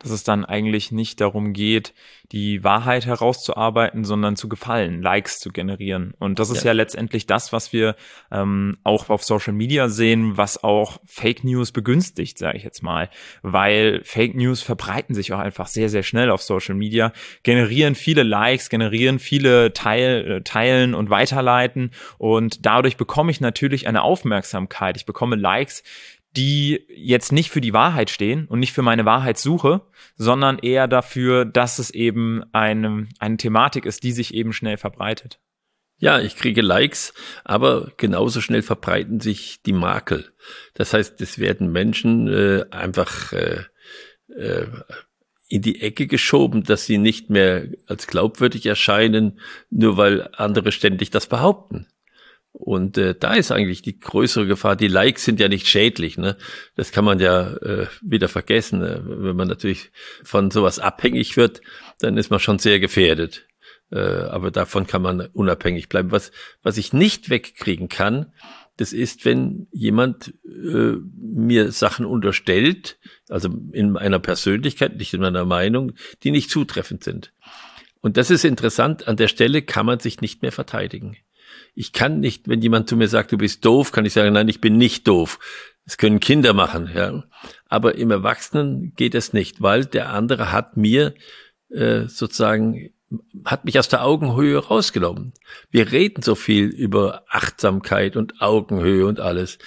dass 0.00 0.10
es 0.10 0.24
dann 0.24 0.44
eigentlich 0.44 0.92
nicht 0.92 1.20
darum 1.20 1.52
geht, 1.52 1.94
die 2.32 2.64
Wahrheit 2.64 3.06
herauszuarbeiten, 3.06 4.04
sondern 4.04 4.36
zu 4.36 4.48
gefallen, 4.48 5.02
Likes 5.02 5.40
zu 5.40 5.50
generieren. 5.50 6.14
Und 6.18 6.38
das 6.38 6.50
ist 6.50 6.64
ja, 6.64 6.68
ja 6.68 6.72
letztendlich 6.72 7.26
das, 7.26 7.52
was 7.52 7.72
wir 7.72 7.96
ähm, 8.30 8.78
auch 8.82 9.10
auf 9.10 9.22
Social 9.24 9.52
Media 9.52 9.88
sehen, 9.88 10.36
was 10.36 10.62
auch 10.62 10.98
Fake 11.04 11.44
News 11.44 11.72
begünstigt, 11.72 12.38
sage 12.38 12.56
ich 12.56 12.64
jetzt 12.64 12.82
mal. 12.82 13.10
Weil 13.42 14.00
Fake 14.04 14.34
News 14.34 14.62
verbreiten 14.62 15.14
sich 15.14 15.32
auch 15.32 15.38
einfach 15.38 15.66
sehr, 15.66 15.88
sehr 15.88 16.02
schnell 16.02 16.30
auf 16.30 16.42
Social 16.42 16.74
Media, 16.74 17.12
generieren 17.42 17.94
viele 17.94 18.22
Likes, 18.22 18.70
generieren 18.70 19.18
viele 19.18 19.72
Teil, 19.74 20.30
äh, 20.30 20.40
Teilen 20.42 20.94
und 20.94 21.10
Weiterleiten. 21.10 21.90
Und 22.16 22.64
dadurch 22.64 22.96
bekomme 22.96 23.30
ich 23.32 23.40
natürlich 23.40 23.86
eine 23.86 24.02
Aufmerksamkeit. 24.02 24.96
Ich 24.96 25.04
bekomme 25.04 25.36
Likes, 25.36 25.82
die 26.36 26.86
jetzt 26.94 27.32
nicht 27.32 27.50
für 27.50 27.60
die 27.60 27.72
Wahrheit 27.72 28.10
stehen 28.10 28.46
und 28.46 28.60
nicht 28.60 28.72
für 28.72 28.82
meine 28.82 29.04
Wahrheitssuche, 29.04 29.82
sondern 30.16 30.58
eher 30.58 30.86
dafür, 30.86 31.44
dass 31.44 31.78
es 31.78 31.90
eben 31.90 32.44
eine, 32.52 33.08
eine 33.18 33.36
Thematik 33.36 33.84
ist, 33.84 34.04
die 34.04 34.12
sich 34.12 34.34
eben 34.34 34.52
schnell 34.52 34.76
verbreitet. 34.76 35.40
Ja, 35.98 36.18
ich 36.18 36.36
kriege 36.36 36.62
Likes, 36.62 37.12
aber 37.44 37.92
genauso 37.98 38.40
schnell 38.40 38.62
verbreiten 38.62 39.20
sich 39.20 39.60
die 39.62 39.74
Makel. 39.74 40.32
Das 40.72 40.94
heißt, 40.94 41.20
es 41.20 41.38
werden 41.38 41.72
Menschen 41.72 42.26
äh, 42.26 42.64
einfach 42.70 43.34
äh, 43.34 43.64
äh, 44.34 44.66
in 45.48 45.60
die 45.60 45.82
Ecke 45.82 46.06
geschoben, 46.06 46.62
dass 46.62 46.86
sie 46.86 46.96
nicht 46.96 47.28
mehr 47.28 47.68
als 47.86 48.06
glaubwürdig 48.06 48.64
erscheinen, 48.64 49.40
nur 49.68 49.98
weil 49.98 50.30
andere 50.32 50.72
ständig 50.72 51.10
das 51.10 51.26
behaupten. 51.26 51.86
Und 52.52 52.98
äh, 52.98 53.14
da 53.18 53.34
ist 53.34 53.52
eigentlich 53.52 53.82
die 53.82 53.98
größere 53.98 54.46
Gefahr. 54.46 54.76
Die 54.76 54.88
Likes 54.88 55.24
sind 55.24 55.38
ja 55.40 55.48
nicht 55.48 55.68
schädlich, 55.68 56.18
ne? 56.18 56.36
Das 56.74 56.90
kann 56.90 57.04
man 57.04 57.20
ja 57.20 57.54
äh, 57.56 57.86
wieder 58.02 58.28
vergessen. 58.28 58.80
Ne? 58.80 59.02
Wenn 59.04 59.36
man 59.36 59.48
natürlich 59.48 59.90
von 60.24 60.50
sowas 60.50 60.78
abhängig 60.78 61.36
wird, 61.36 61.60
dann 62.00 62.16
ist 62.16 62.30
man 62.30 62.40
schon 62.40 62.58
sehr 62.58 62.80
gefährdet. 62.80 63.46
Äh, 63.92 63.98
aber 63.98 64.50
davon 64.50 64.86
kann 64.86 65.02
man 65.02 65.20
unabhängig 65.20 65.88
bleiben. 65.88 66.10
Was, 66.10 66.32
was 66.62 66.76
ich 66.76 66.92
nicht 66.92 67.30
wegkriegen 67.30 67.88
kann, 67.88 68.32
das 68.76 68.92
ist, 68.92 69.24
wenn 69.24 69.68
jemand 69.72 70.34
äh, 70.44 70.96
mir 71.14 71.70
Sachen 71.70 72.06
unterstellt, 72.06 72.98
also 73.28 73.48
in 73.72 73.96
einer 73.96 74.18
Persönlichkeit, 74.18 74.96
nicht 74.96 75.12
in 75.12 75.20
meiner 75.20 75.44
Meinung, 75.44 75.92
die 76.22 76.30
nicht 76.30 76.50
zutreffend 76.50 77.04
sind. 77.04 77.32
Und 78.00 78.16
das 78.16 78.30
ist 78.30 78.44
interessant, 78.44 79.06
an 79.06 79.16
der 79.16 79.28
Stelle 79.28 79.62
kann 79.62 79.86
man 79.86 80.00
sich 80.00 80.20
nicht 80.20 80.42
mehr 80.42 80.52
verteidigen. 80.52 81.16
Ich 81.74 81.92
kann 81.92 82.20
nicht, 82.20 82.48
wenn 82.48 82.62
jemand 82.62 82.88
zu 82.88 82.96
mir 82.96 83.08
sagt, 83.08 83.32
du 83.32 83.38
bist 83.38 83.64
doof, 83.64 83.92
kann 83.92 84.04
ich 84.04 84.12
sagen, 84.12 84.32
nein, 84.32 84.48
ich 84.48 84.60
bin 84.60 84.76
nicht 84.76 85.06
doof. 85.08 85.38
Das 85.84 85.96
können 85.96 86.20
Kinder 86.20 86.52
machen, 86.52 86.90
ja. 86.94 87.24
Aber 87.68 87.96
im 87.96 88.10
Erwachsenen 88.10 88.92
geht 88.96 89.14
es 89.14 89.32
nicht, 89.32 89.62
weil 89.62 89.86
der 89.86 90.10
andere 90.10 90.52
hat 90.52 90.76
mir 90.76 91.14
äh, 91.70 92.06
sozusagen 92.06 92.90
hat 93.44 93.64
mich 93.64 93.78
aus 93.78 93.88
der 93.88 94.04
Augenhöhe 94.04 94.58
rausgenommen. 94.58 95.32
Wir 95.70 95.90
reden 95.90 96.22
so 96.22 96.36
viel 96.36 96.66
über 96.66 97.24
Achtsamkeit 97.28 98.16
und 98.16 98.40
Augenhöhe 98.40 99.06
und 99.06 99.18
alles. 99.18 99.58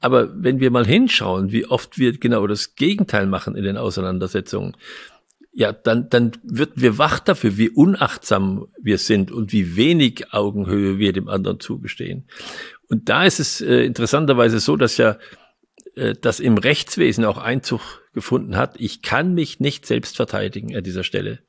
Aber 0.00 0.30
wenn 0.40 0.60
wir 0.60 0.70
mal 0.70 0.86
hinschauen, 0.86 1.50
wie 1.50 1.66
oft 1.66 1.98
wir 1.98 2.16
genau 2.16 2.46
das 2.46 2.76
Gegenteil 2.76 3.26
machen 3.26 3.56
in 3.56 3.64
den 3.64 3.76
Auseinandersetzungen, 3.76 4.76
ja, 5.52 5.72
dann, 5.72 6.08
dann 6.08 6.32
wird 6.42 6.72
wir 6.76 6.96
wach 6.96 7.20
dafür, 7.20 7.58
wie 7.58 7.68
unachtsam 7.68 8.68
wir 8.80 8.98
sind 8.98 9.30
und 9.30 9.52
wie 9.52 9.76
wenig 9.76 10.32
Augenhöhe 10.32 10.98
wir 10.98 11.12
dem 11.12 11.28
anderen 11.28 11.60
zugestehen. 11.60 12.26
Und 12.88 13.08
da 13.08 13.24
ist 13.24 13.38
es 13.38 13.60
äh, 13.60 13.84
interessanterweise 13.84 14.60
so, 14.60 14.76
dass 14.76 14.96
ja 14.96 15.18
äh, 15.94 16.14
das 16.18 16.40
im 16.40 16.56
Rechtswesen 16.56 17.24
auch 17.24 17.38
Einzug 17.38 17.80
gefunden 18.14 18.56
hat. 18.56 18.80
Ich 18.80 19.02
kann 19.02 19.34
mich 19.34 19.60
nicht 19.60 19.84
selbst 19.84 20.16
verteidigen 20.16 20.74
an 20.74 20.84
dieser 20.84 21.04
Stelle. 21.04 21.40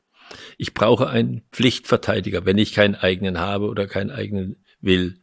Ich 0.58 0.74
brauche 0.74 1.10
einen 1.10 1.44
Pflichtverteidiger, 1.52 2.46
wenn 2.46 2.58
ich 2.58 2.74
keinen 2.74 2.96
eigenen 2.96 3.40
habe 3.40 3.68
oder 3.68 3.88
keinen 3.88 4.12
eigenen 4.12 4.58
will. 4.82 5.22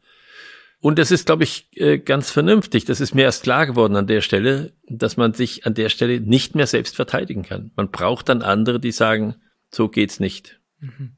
Und 0.80 0.98
das 0.98 1.10
ist, 1.10 1.26
glaube 1.26 1.44
ich, 1.44 1.68
äh, 1.76 1.98
ganz 1.98 2.30
vernünftig. 2.30 2.86
Das 2.86 3.00
ist 3.00 3.14
mir 3.14 3.22
erst 3.22 3.42
klar 3.42 3.66
geworden 3.66 3.96
an 3.96 4.06
der 4.06 4.22
Stelle, 4.22 4.72
dass 4.88 5.18
man 5.18 5.34
sich 5.34 5.66
an 5.66 5.74
der 5.74 5.90
Stelle 5.90 6.20
nicht 6.20 6.54
mehr 6.54 6.66
selbst 6.66 6.96
verteidigen 6.96 7.42
kann. 7.42 7.70
Man 7.76 7.90
braucht 7.90 8.30
dann 8.30 8.42
andere, 8.42 8.80
die 8.80 8.92
sagen, 8.92 9.36
so 9.70 9.88
geht's 9.88 10.20
nicht. 10.20 10.58
Mhm. 10.78 11.16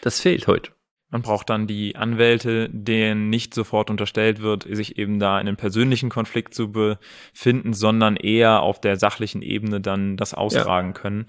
Das 0.00 0.20
fehlt 0.20 0.46
heute. 0.46 0.72
Man 1.10 1.20
braucht 1.20 1.50
dann 1.50 1.66
die 1.66 1.94
Anwälte, 1.94 2.70
denen 2.72 3.28
nicht 3.28 3.52
sofort 3.52 3.90
unterstellt 3.90 4.40
wird, 4.40 4.66
sich 4.74 4.96
eben 4.96 5.18
da 5.18 5.38
in 5.38 5.46
einem 5.46 5.58
persönlichen 5.58 6.08
Konflikt 6.08 6.54
zu 6.54 6.72
befinden, 6.72 7.74
sondern 7.74 8.16
eher 8.16 8.62
auf 8.62 8.80
der 8.80 8.96
sachlichen 8.96 9.42
Ebene 9.42 9.82
dann 9.82 10.16
das 10.16 10.32
austragen 10.32 10.94
ja. 10.94 11.00
können. 11.00 11.26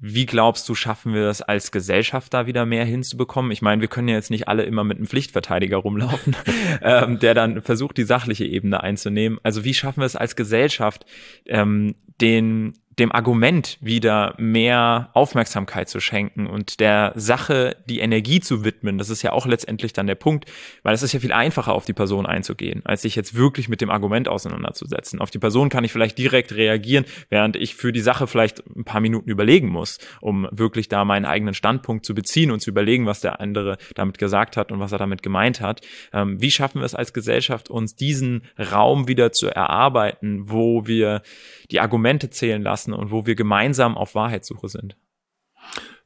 Wie 0.00 0.26
glaubst 0.26 0.68
du, 0.68 0.74
schaffen 0.74 1.14
wir 1.14 1.24
das 1.24 1.40
als 1.40 1.72
Gesellschaft 1.72 2.34
da 2.34 2.46
wieder 2.46 2.66
mehr 2.66 2.84
hinzubekommen? 2.84 3.50
Ich 3.50 3.62
meine, 3.62 3.80
wir 3.80 3.88
können 3.88 4.08
ja 4.08 4.14
jetzt 4.14 4.30
nicht 4.30 4.46
alle 4.46 4.64
immer 4.64 4.84
mit 4.84 4.98
einem 4.98 5.06
Pflichtverteidiger 5.06 5.78
rumlaufen, 5.78 6.36
ähm, 6.82 7.18
der 7.18 7.34
dann 7.34 7.62
versucht, 7.62 7.96
die 7.96 8.04
sachliche 8.04 8.44
Ebene 8.44 8.82
einzunehmen. 8.82 9.38
Also 9.42 9.64
wie 9.64 9.74
schaffen 9.74 10.00
wir 10.00 10.06
es 10.06 10.16
als 10.16 10.36
Gesellschaft, 10.36 11.06
ähm, 11.46 11.94
den 12.20 12.74
dem 12.98 13.12
Argument 13.12 13.78
wieder 13.80 14.34
mehr 14.38 15.10
Aufmerksamkeit 15.14 15.88
zu 15.88 16.00
schenken 16.00 16.46
und 16.46 16.80
der 16.80 17.12
Sache 17.14 17.76
die 17.86 18.00
Energie 18.00 18.40
zu 18.40 18.64
widmen, 18.64 18.98
das 18.98 19.10
ist 19.10 19.22
ja 19.22 19.32
auch 19.32 19.46
letztendlich 19.46 19.92
dann 19.92 20.06
der 20.06 20.16
Punkt, 20.16 20.46
weil 20.82 20.94
es 20.94 21.02
ist 21.02 21.12
ja 21.12 21.20
viel 21.20 21.32
einfacher, 21.32 21.72
auf 21.72 21.84
die 21.84 21.92
Person 21.92 22.26
einzugehen, 22.26 22.82
als 22.84 23.02
sich 23.02 23.14
jetzt 23.16 23.34
wirklich 23.34 23.68
mit 23.68 23.80
dem 23.80 23.90
Argument 23.90 24.28
auseinanderzusetzen. 24.28 25.20
Auf 25.20 25.30
die 25.30 25.38
Person 25.38 25.68
kann 25.68 25.84
ich 25.84 25.92
vielleicht 25.92 26.18
direkt 26.18 26.52
reagieren, 26.52 27.04
während 27.30 27.56
ich 27.56 27.74
für 27.74 27.92
die 27.92 28.00
Sache 28.00 28.26
vielleicht 28.26 28.64
ein 28.76 28.84
paar 28.84 29.00
Minuten 29.00 29.30
überlegen 29.30 29.68
muss, 29.68 29.98
um 30.20 30.48
wirklich 30.50 30.88
da 30.88 31.04
meinen 31.04 31.24
eigenen 31.24 31.54
Standpunkt 31.54 32.04
zu 32.04 32.14
beziehen 32.14 32.50
und 32.50 32.60
zu 32.60 32.70
überlegen, 32.70 33.06
was 33.06 33.20
der 33.20 33.40
andere 33.40 33.78
damit 33.94 34.18
gesagt 34.18 34.56
hat 34.56 34.72
und 34.72 34.80
was 34.80 34.92
er 34.92 34.98
damit 34.98 35.22
gemeint 35.22 35.60
hat. 35.60 35.80
Ähm, 36.12 36.40
wie 36.40 36.50
schaffen 36.50 36.80
wir 36.80 36.86
es 36.86 36.94
als 36.94 37.12
Gesellschaft, 37.12 37.70
uns 37.70 37.94
diesen 37.94 38.42
Raum 38.58 39.08
wieder 39.08 39.32
zu 39.32 39.48
erarbeiten, 39.48 40.50
wo 40.50 40.86
wir 40.86 41.22
die 41.70 41.80
Argumente 41.80 42.30
zählen 42.30 42.62
lassen 42.62 42.87
und 42.92 43.10
wo 43.10 43.26
wir 43.26 43.34
gemeinsam 43.34 43.96
auf 43.96 44.14
Wahrheitssuche 44.14 44.68
sind. 44.68 44.96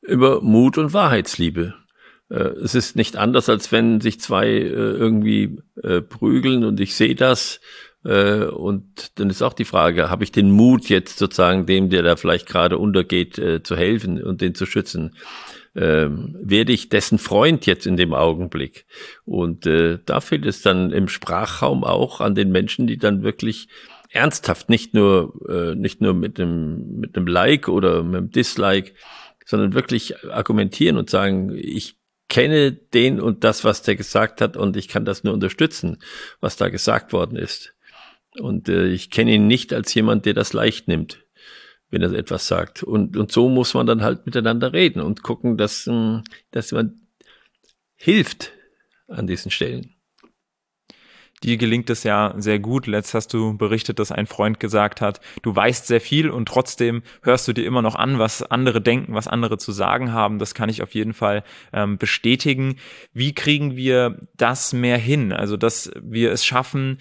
Über 0.03 0.41
Mut 0.41 0.79
und 0.79 0.93
Wahrheitsliebe. 0.93 1.75
Äh, 2.33 2.55
es 2.65 2.75
ist 2.75 2.97
nicht 2.97 3.17
anders, 3.17 3.49
als 3.49 3.71
wenn 3.73 4.01
sich 4.01 4.21
zwei 4.21 4.49
äh, 4.49 4.69
irgendwie 4.69 5.59
äh, 5.83 6.01
prügeln 6.01 6.65
und 6.65 6.81
ich 6.81 6.95
sehe 6.95 7.15
das. 7.15 7.61
Und 8.05 9.13
dann 9.21 9.31
ist 9.31 9.43
auch 9.43 9.53
die 9.53 9.65
Frage, 9.65 10.11
habe 10.11 10.25
ich 10.25 10.33
den 10.33 10.51
Mut 10.51 10.89
jetzt 10.89 11.21
sozusagen 11.21 11.67
dem, 11.67 11.89
der 11.89 12.03
da 12.03 12.17
vielleicht 12.17 12.49
gerade 12.49 12.77
untergeht, 12.77 13.41
zu 13.63 13.77
helfen 13.77 14.21
und 14.21 14.41
den 14.41 14.57
zu 14.57 14.67
schützen? 14.67 15.15
Ähm, 15.77 16.37
werde 16.43 16.73
ich 16.73 16.89
dessen 16.89 17.19
Freund 17.19 17.65
jetzt 17.65 17.87
in 17.87 17.97
dem 17.97 18.13
Augenblick? 18.13 18.87
Und 19.25 19.67
da 19.67 20.21
fehlt 20.21 20.47
es 20.47 20.63
dann 20.63 20.91
im 20.91 21.07
Sprachraum 21.07 21.85
auch 21.85 22.21
an 22.21 22.35
den 22.35 22.51
Menschen, 22.51 22.89
die 22.89 22.99
dann 22.99 23.23
wirklich 23.23 23.69
ernsthaft, 24.13 24.69
nicht 24.69 24.95
nur, 24.95 25.35
äh, 25.49 25.75
nicht 25.75 26.01
nur 26.01 26.15
mit 26.15 26.39
einem, 26.39 27.01
mit 27.01 27.17
einem 27.17 27.27
Like 27.27 27.69
oder 27.69 28.03
mit 28.03 28.17
einem 28.17 28.31
Dislike, 28.31 28.93
sondern 29.45 29.75
wirklich 29.75 30.25
argumentieren 30.31 30.97
und 30.97 31.11
sagen, 31.11 31.53
ich 31.57 31.97
kenne 32.29 32.73
den 32.73 33.21
und 33.21 33.45
das, 33.45 33.65
was 33.65 33.83
der 33.83 33.97
gesagt 33.97 34.41
hat 34.41 34.57
und 34.57 34.77
ich 34.77 34.89
kann 34.89 35.05
das 35.05 35.25
nur 35.25 35.35
unterstützen, 35.35 35.99
was 36.41 36.57
da 36.57 36.69
gesagt 36.69 37.13
worden 37.13 37.37
ist. 37.37 37.75
Und 38.39 38.69
äh, 38.69 38.87
ich 38.87 39.11
kenne 39.11 39.35
ihn 39.35 39.47
nicht 39.47 39.73
als 39.73 39.93
jemand, 39.95 40.25
der 40.25 40.35
das 40.35 40.53
leicht 40.53 40.89
nimmt, 40.89 41.25
wenn 41.91 42.03
er 42.03 42.13
etwas 42.13 42.47
sagt. 42.47 42.83
Und, 42.83 43.17
und 43.17 43.33
so 43.33 43.49
muss 43.49 43.75
man 43.75 43.87
dann 43.87 44.03
halt 44.03 44.25
miteinander 44.25 44.73
reden 44.73 45.01
und 45.01 45.23
gucken, 45.23 45.57
dass, 45.59 45.87
hm, 45.87 46.23
dass 46.51 46.73
man 46.73 47.07
hilft 47.97 48.53
an 49.09 49.27
diesen 49.27 49.51
Stellen 49.51 49.95
die 51.43 51.59
gelingt 51.59 51.91
es 51.91 52.05
ja 52.05 52.35
sehr 52.37 52.59
gut. 52.59 52.87
Letzt 52.87 53.15
hast 53.15 53.33
du 53.35 53.57
berichtet, 53.57 53.99
dass 53.99 54.13
ein 54.13 54.27
Freund 54.27 54.61
gesagt 54.61 55.01
hat, 55.01 55.21
du 55.43 55.55
weißt 55.55 55.87
sehr 55.87 56.01
viel 56.01 56.31
und 56.31 56.47
trotzdem 56.47 57.03
hörst 57.23 57.49
du 57.49 57.53
dir 57.53 57.67
immer 57.67 57.83
noch 57.83 57.95
an, 57.95 58.19
was 58.19 58.43
andere 58.43 58.81
denken, 58.81 59.15
was 59.15 59.29
andere 59.29 59.59
zu 59.59 59.73
sagen 59.73 60.13
haben. 60.13 60.39
Das 60.39 60.55
kann 60.55 60.69
ich 60.69 60.83
auf 60.83 60.95
jeden 60.95 61.15
Fall 61.15 61.45
ähm, 61.73 61.99
bestätigen. 61.99 62.77
Wie 63.13 63.35
kriegen 63.35 63.77
wir 63.77 64.19
das 64.37 64.73
mehr 64.73 64.99
hin? 64.99 65.33
Also, 65.33 65.57
dass 65.57 65.91
wir 66.01 66.33
es 66.33 66.45
schaffen, 66.45 66.99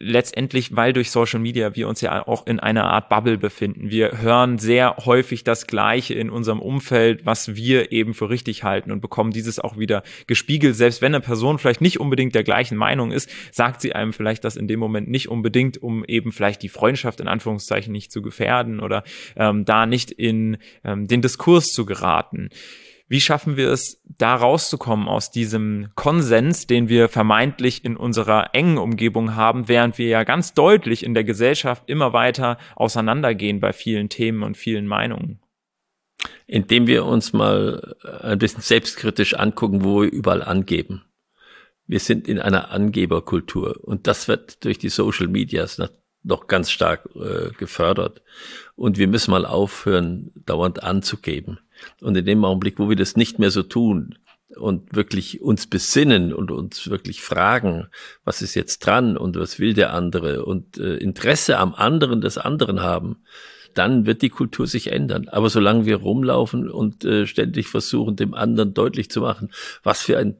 letztendlich, 0.00 0.76
weil 0.76 0.92
durch 0.92 1.10
Social 1.10 1.40
Media 1.40 1.74
wir 1.74 1.88
uns 1.88 2.00
ja 2.00 2.26
auch 2.26 2.46
in 2.46 2.60
einer 2.60 2.84
Art 2.84 3.08
Bubble 3.08 3.38
befinden. 3.38 3.90
Wir 3.90 4.20
hören 4.20 4.58
sehr 4.58 4.96
häufig 5.04 5.44
das 5.44 5.66
Gleiche 5.66 6.14
in 6.14 6.30
unserem 6.30 6.60
Umfeld, 6.60 7.26
was 7.26 7.54
wir 7.54 7.92
eben 7.92 8.14
für 8.14 8.30
richtig 8.30 8.64
halten 8.64 8.92
und 8.92 9.00
bekommen 9.00 9.30
dieses 9.30 9.58
auch 9.58 9.78
wieder 9.78 10.02
gespiegelt. 10.26 10.76
Selbst 10.76 11.02
wenn 11.02 11.14
eine 11.14 11.22
Person 11.22 11.58
vielleicht 11.58 11.80
nicht 11.80 12.00
unbedingt 12.00 12.34
der 12.34 12.44
gleichen 12.44 12.76
Meinung 12.76 13.12
ist, 13.12 13.30
sagt 13.52 13.80
sie 13.80 13.94
einem 13.94 14.12
vielleicht 14.12 14.44
das 14.44 14.56
in 14.56 14.68
dem 14.68 14.80
Moment 14.80 15.08
nicht 15.08 15.28
unbedingt, 15.28 15.82
um 15.82 16.04
eben 16.04 16.32
vielleicht 16.32 16.62
die 16.62 16.68
Freundschaft 16.68 17.20
in 17.20 17.28
Anführungszeichen 17.28 17.92
nicht 17.92 18.12
zu 18.12 18.22
gefährden 18.22 18.80
oder 18.80 19.04
ähm, 19.36 19.64
da 19.64 19.86
nicht 19.86 20.10
in 20.10 20.58
ähm, 20.84 21.06
den 21.06 21.22
Diskurs 21.22 21.66
zu 21.66 21.86
geraten. 21.86 22.50
Wie 23.08 23.22
schaffen 23.22 23.56
wir 23.56 23.70
es, 23.70 24.02
da 24.04 24.34
rauszukommen 24.34 25.08
aus 25.08 25.30
diesem 25.30 25.88
Konsens, 25.94 26.66
den 26.66 26.90
wir 26.90 27.08
vermeintlich 27.08 27.82
in 27.82 27.96
unserer 27.96 28.54
engen 28.54 28.76
Umgebung 28.76 29.34
haben, 29.34 29.66
während 29.66 29.96
wir 29.96 30.08
ja 30.08 30.24
ganz 30.24 30.52
deutlich 30.52 31.04
in 31.04 31.14
der 31.14 31.24
Gesellschaft 31.24 31.84
immer 31.86 32.12
weiter 32.12 32.58
auseinandergehen 32.76 33.60
bei 33.60 33.72
vielen 33.72 34.10
Themen 34.10 34.42
und 34.42 34.58
vielen 34.58 34.86
Meinungen? 34.86 35.40
Indem 36.46 36.86
wir 36.86 37.06
uns 37.06 37.32
mal 37.32 37.96
ein 38.22 38.38
bisschen 38.38 38.60
selbstkritisch 38.60 39.34
angucken, 39.34 39.84
wo 39.84 40.02
wir 40.02 40.10
überall 40.10 40.42
angeben. 40.42 41.04
Wir 41.86 42.00
sind 42.00 42.28
in 42.28 42.38
einer 42.38 42.70
Angeberkultur 42.70 43.80
und 43.82 44.06
das 44.06 44.28
wird 44.28 44.62
durch 44.66 44.78
die 44.78 44.90
Social 44.90 45.28
Medias 45.28 45.80
noch 46.22 46.46
ganz 46.46 46.70
stark 46.70 47.08
äh, 47.14 47.50
gefördert. 47.56 48.22
Und 48.76 48.98
wir 48.98 49.08
müssen 49.08 49.30
mal 49.30 49.46
aufhören, 49.46 50.30
dauernd 50.34 50.82
anzugeben. 50.82 51.58
Und 52.00 52.16
in 52.16 52.24
dem 52.24 52.44
Augenblick, 52.44 52.78
wo 52.78 52.88
wir 52.88 52.96
das 52.96 53.16
nicht 53.16 53.38
mehr 53.38 53.50
so 53.50 53.62
tun 53.62 54.18
und 54.56 54.94
wirklich 54.94 55.42
uns 55.42 55.66
besinnen 55.66 56.32
und 56.32 56.50
uns 56.50 56.88
wirklich 56.88 57.22
fragen, 57.22 57.88
was 58.24 58.42
ist 58.42 58.54
jetzt 58.54 58.80
dran 58.80 59.16
und 59.16 59.36
was 59.36 59.58
will 59.58 59.74
der 59.74 59.92
andere 59.92 60.44
und 60.44 60.78
äh, 60.78 60.96
Interesse 60.96 61.58
am 61.58 61.74
anderen 61.74 62.20
des 62.20 62.38
anderen 62.38 62.80
haben, 62.80 63.22
dann 63.74 64.06
wird 64.06 64.22
die 64.22 64.30
Kultur 64.30 64.66
sich 64.66 64.90
ändern. 64.90 65.28
Aber 65.28 65.50
solange 65.50 65.86
wir 65.86 65.96
rumlaufen 65.96 66.70
und 66.70 67.04
äh, 67.04 67.26
ständig 67.26 67.68
versuchen, 67.68 68.16
dem 68.16 68.34
anderen 68.34 68.74
deutlich 68.74 69.10
zu 69.10 69.20
machen, 69.20 69.50
was 69.82 70.02
für 70.02 70.18
ein 70.18 70.36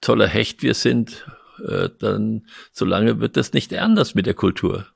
toller 0.00 0.26
Hecht 0.26 0.62
wir 0.62 0.74
sind, 0.74 1.26
äh, 1.66 1.90
dann 1.98 2.46
solange 2.72 3.20
wird 3.20 3.36
das 3.36 3.52
nicht 3.52 3.74
anders 3.74 4.14
mit 4.14 4.26
der 4.26 4.34
Kultur. 4.34 4.86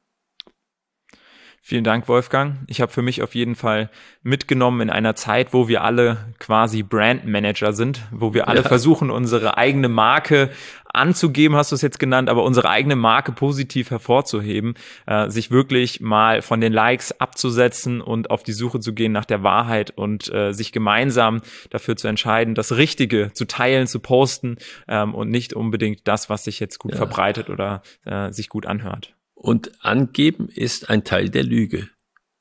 Vielen 1.68 1.82
Dank, 1.82 2.06
Wolfgang. 2.06 2.58
Ich 2.68 2.80
habe 2.80 2.92
für 2.92 3.02
mich 3.02 3.24
auf 3.24 3.34
jeden 3.34 3.56
Fall 3.56 3.90
mitgenommen 4.22 4.82
in 4.82 4.88
einer 4.88 5.16
Zeit, 5.16 5.52
wo 5.52 5.66
wir 5.66 5.82
alle 5.82 6.32
quasi 6.38 6.84
Brandmanager 6.84 7.72
sind, 7.72 8.06
wo 8.12 8.32
wir 8.34 8.46
alle 8.46 8.62
ja. 8.62 8.68
versuchen, 8.68 9.10
unsere 9.10 9.58
eigene 9.58 9.88
Marke 9.88 10.50
anzugeben, 10.84 11.56
hast 11.56 11.72
du 11.72 11.74
es 11.74 11.82
jetzt 11.82 11.98
genannt, 11.98 12.28
aber 12.28 12.44
unsere 12.44 12.70
eigene 12.70 12.94
Marke 12.94 13.32
positiv 13.32 13.90
hervorzuheben, 13.90 14.74
äh, 15.06 15.28
sich 15.28 15.50
wirklich 15.50 16.00
mal 16.00 16.40
von 16.40 16.60
den 16.60 16.72
Likes 16.72 17.20
abzusetzen 17.20 18.00
und 18.00 18.30
auf 18.30 18.44
die 18.44 18.52
Suche 18.52 18.78
zu 18.78 18.94
gehen 18.94 19.10
nach 19.10 19.24
der 19.24 19.42
Wahrheit 19.42 19.90
und 19.90 20.32
äh, 20.32 20.52
sich 20.52 20.70
gemeinsam 20.70 21.40
dafür 21.70 21.96
zu 21.96 22.06
entscheiden, 22.06 22.54
das 22.54 22.76
Richtige 22.76 23.32
zu 23.32 23.44
teilen, 23.44 23.88
zu 23.88 23.98
posten 23.98 24.58
ähm, 24.86 25.16
und 25.16 25.30
nicht 25.30 25.52
unbedingt 25.52 26.02
das, 26.04 26.30
was 26.30 26.44
sich 26.44 26.60
jetzt 26.60 26.78
gut 26.78 26.92
ja. 26.92 26.98
verbreitet 26.98 27.50
oder 27.50 27.82
äh, 28.04 28.30
sich 28.30 28.48
gut 28.48 28.66
anhört. 28.66 29.15
Und 29.36 29.84
angeben 29.84 30.48
ist 30.48 30.90
ein 30.90 31.04
Teil 31.04 31.28
der 31.28 31.44
Lüge. 31.44 31.88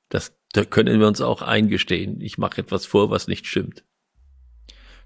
Das 0.09 0.33
da 0.55 0.63
können 0.63 1.01
wir 1.01 1.07
uns 1.07 1.19
auch 1.19 1.41
eingestehen. 1.41 2.21
Ich 2.21 2.37
mache 2.37 2.61
etwas 2.61 2.85
vor, 2.85 3.09
was 3.09 3.27
nicht 3.27 3.45
stimmt. 3.45 3.83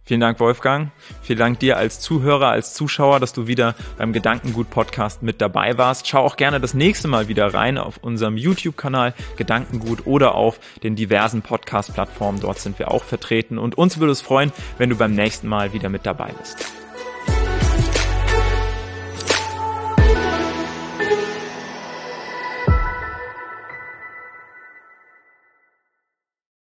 Vielen 0.04 0.22
Dank, 0.22 0.40
Wolfgang. 0.40 0.92
Vielen 1.24 1.40
Dank 1.40 1.60
dir 1.60 1.78
als 1.78 2.00
Zuhörer, 2.00 2.50
als 2.50 2.76
Zuschauer, 2.76 3.20
dass 3.20 3.34
du 3.34 3.48
wieder 3.48 3.76
beim 3.98 4.14
Gedankengut 4.14 4.70
Podcast 4.70 5.24
mit 5.24 5.42
dabei 5.42 5.78
warst. 5.80 6.08
Schau 6.08 6.24
auch 6.24 6.36
gerne 6.38 6.60
das 6.60 6.76
nächste 6.76 7.08
Mal 7.08 7.30
wieder 7.30 7.52
rein 7.52 7.80
auf 7.80 7.98
unserem 7.98 8.38
YouTube-Kanal 8.38 9.16
Gedankengut 9.38 10.06
oder 10.06 10.36
auf 10.36 10.60
den 10.84 10.96
diversen 10.96 11.42
Podcast-Plattformen. 11.42 12.42
Dort 12.42 12.60
sind 12.60 12.78
wir 12.78 12.92
auch 12.92 13.04
vertreten. 13.04 13.58
Und 13.58 13.76
uns 13.76 14.00
würde 14.00 14.12
es 14.12 14.22
freuen, 14.22 14.52
wenn 14.78 14.92
du 14.92 14.96
beim 14.96 15.14
nächsten 15.14 15.48
Mal 15.48 15.74
wieder 15.74 15.90
mit 15.90 16.06
dabei 16.06 16.32
bist. 16.40 16.79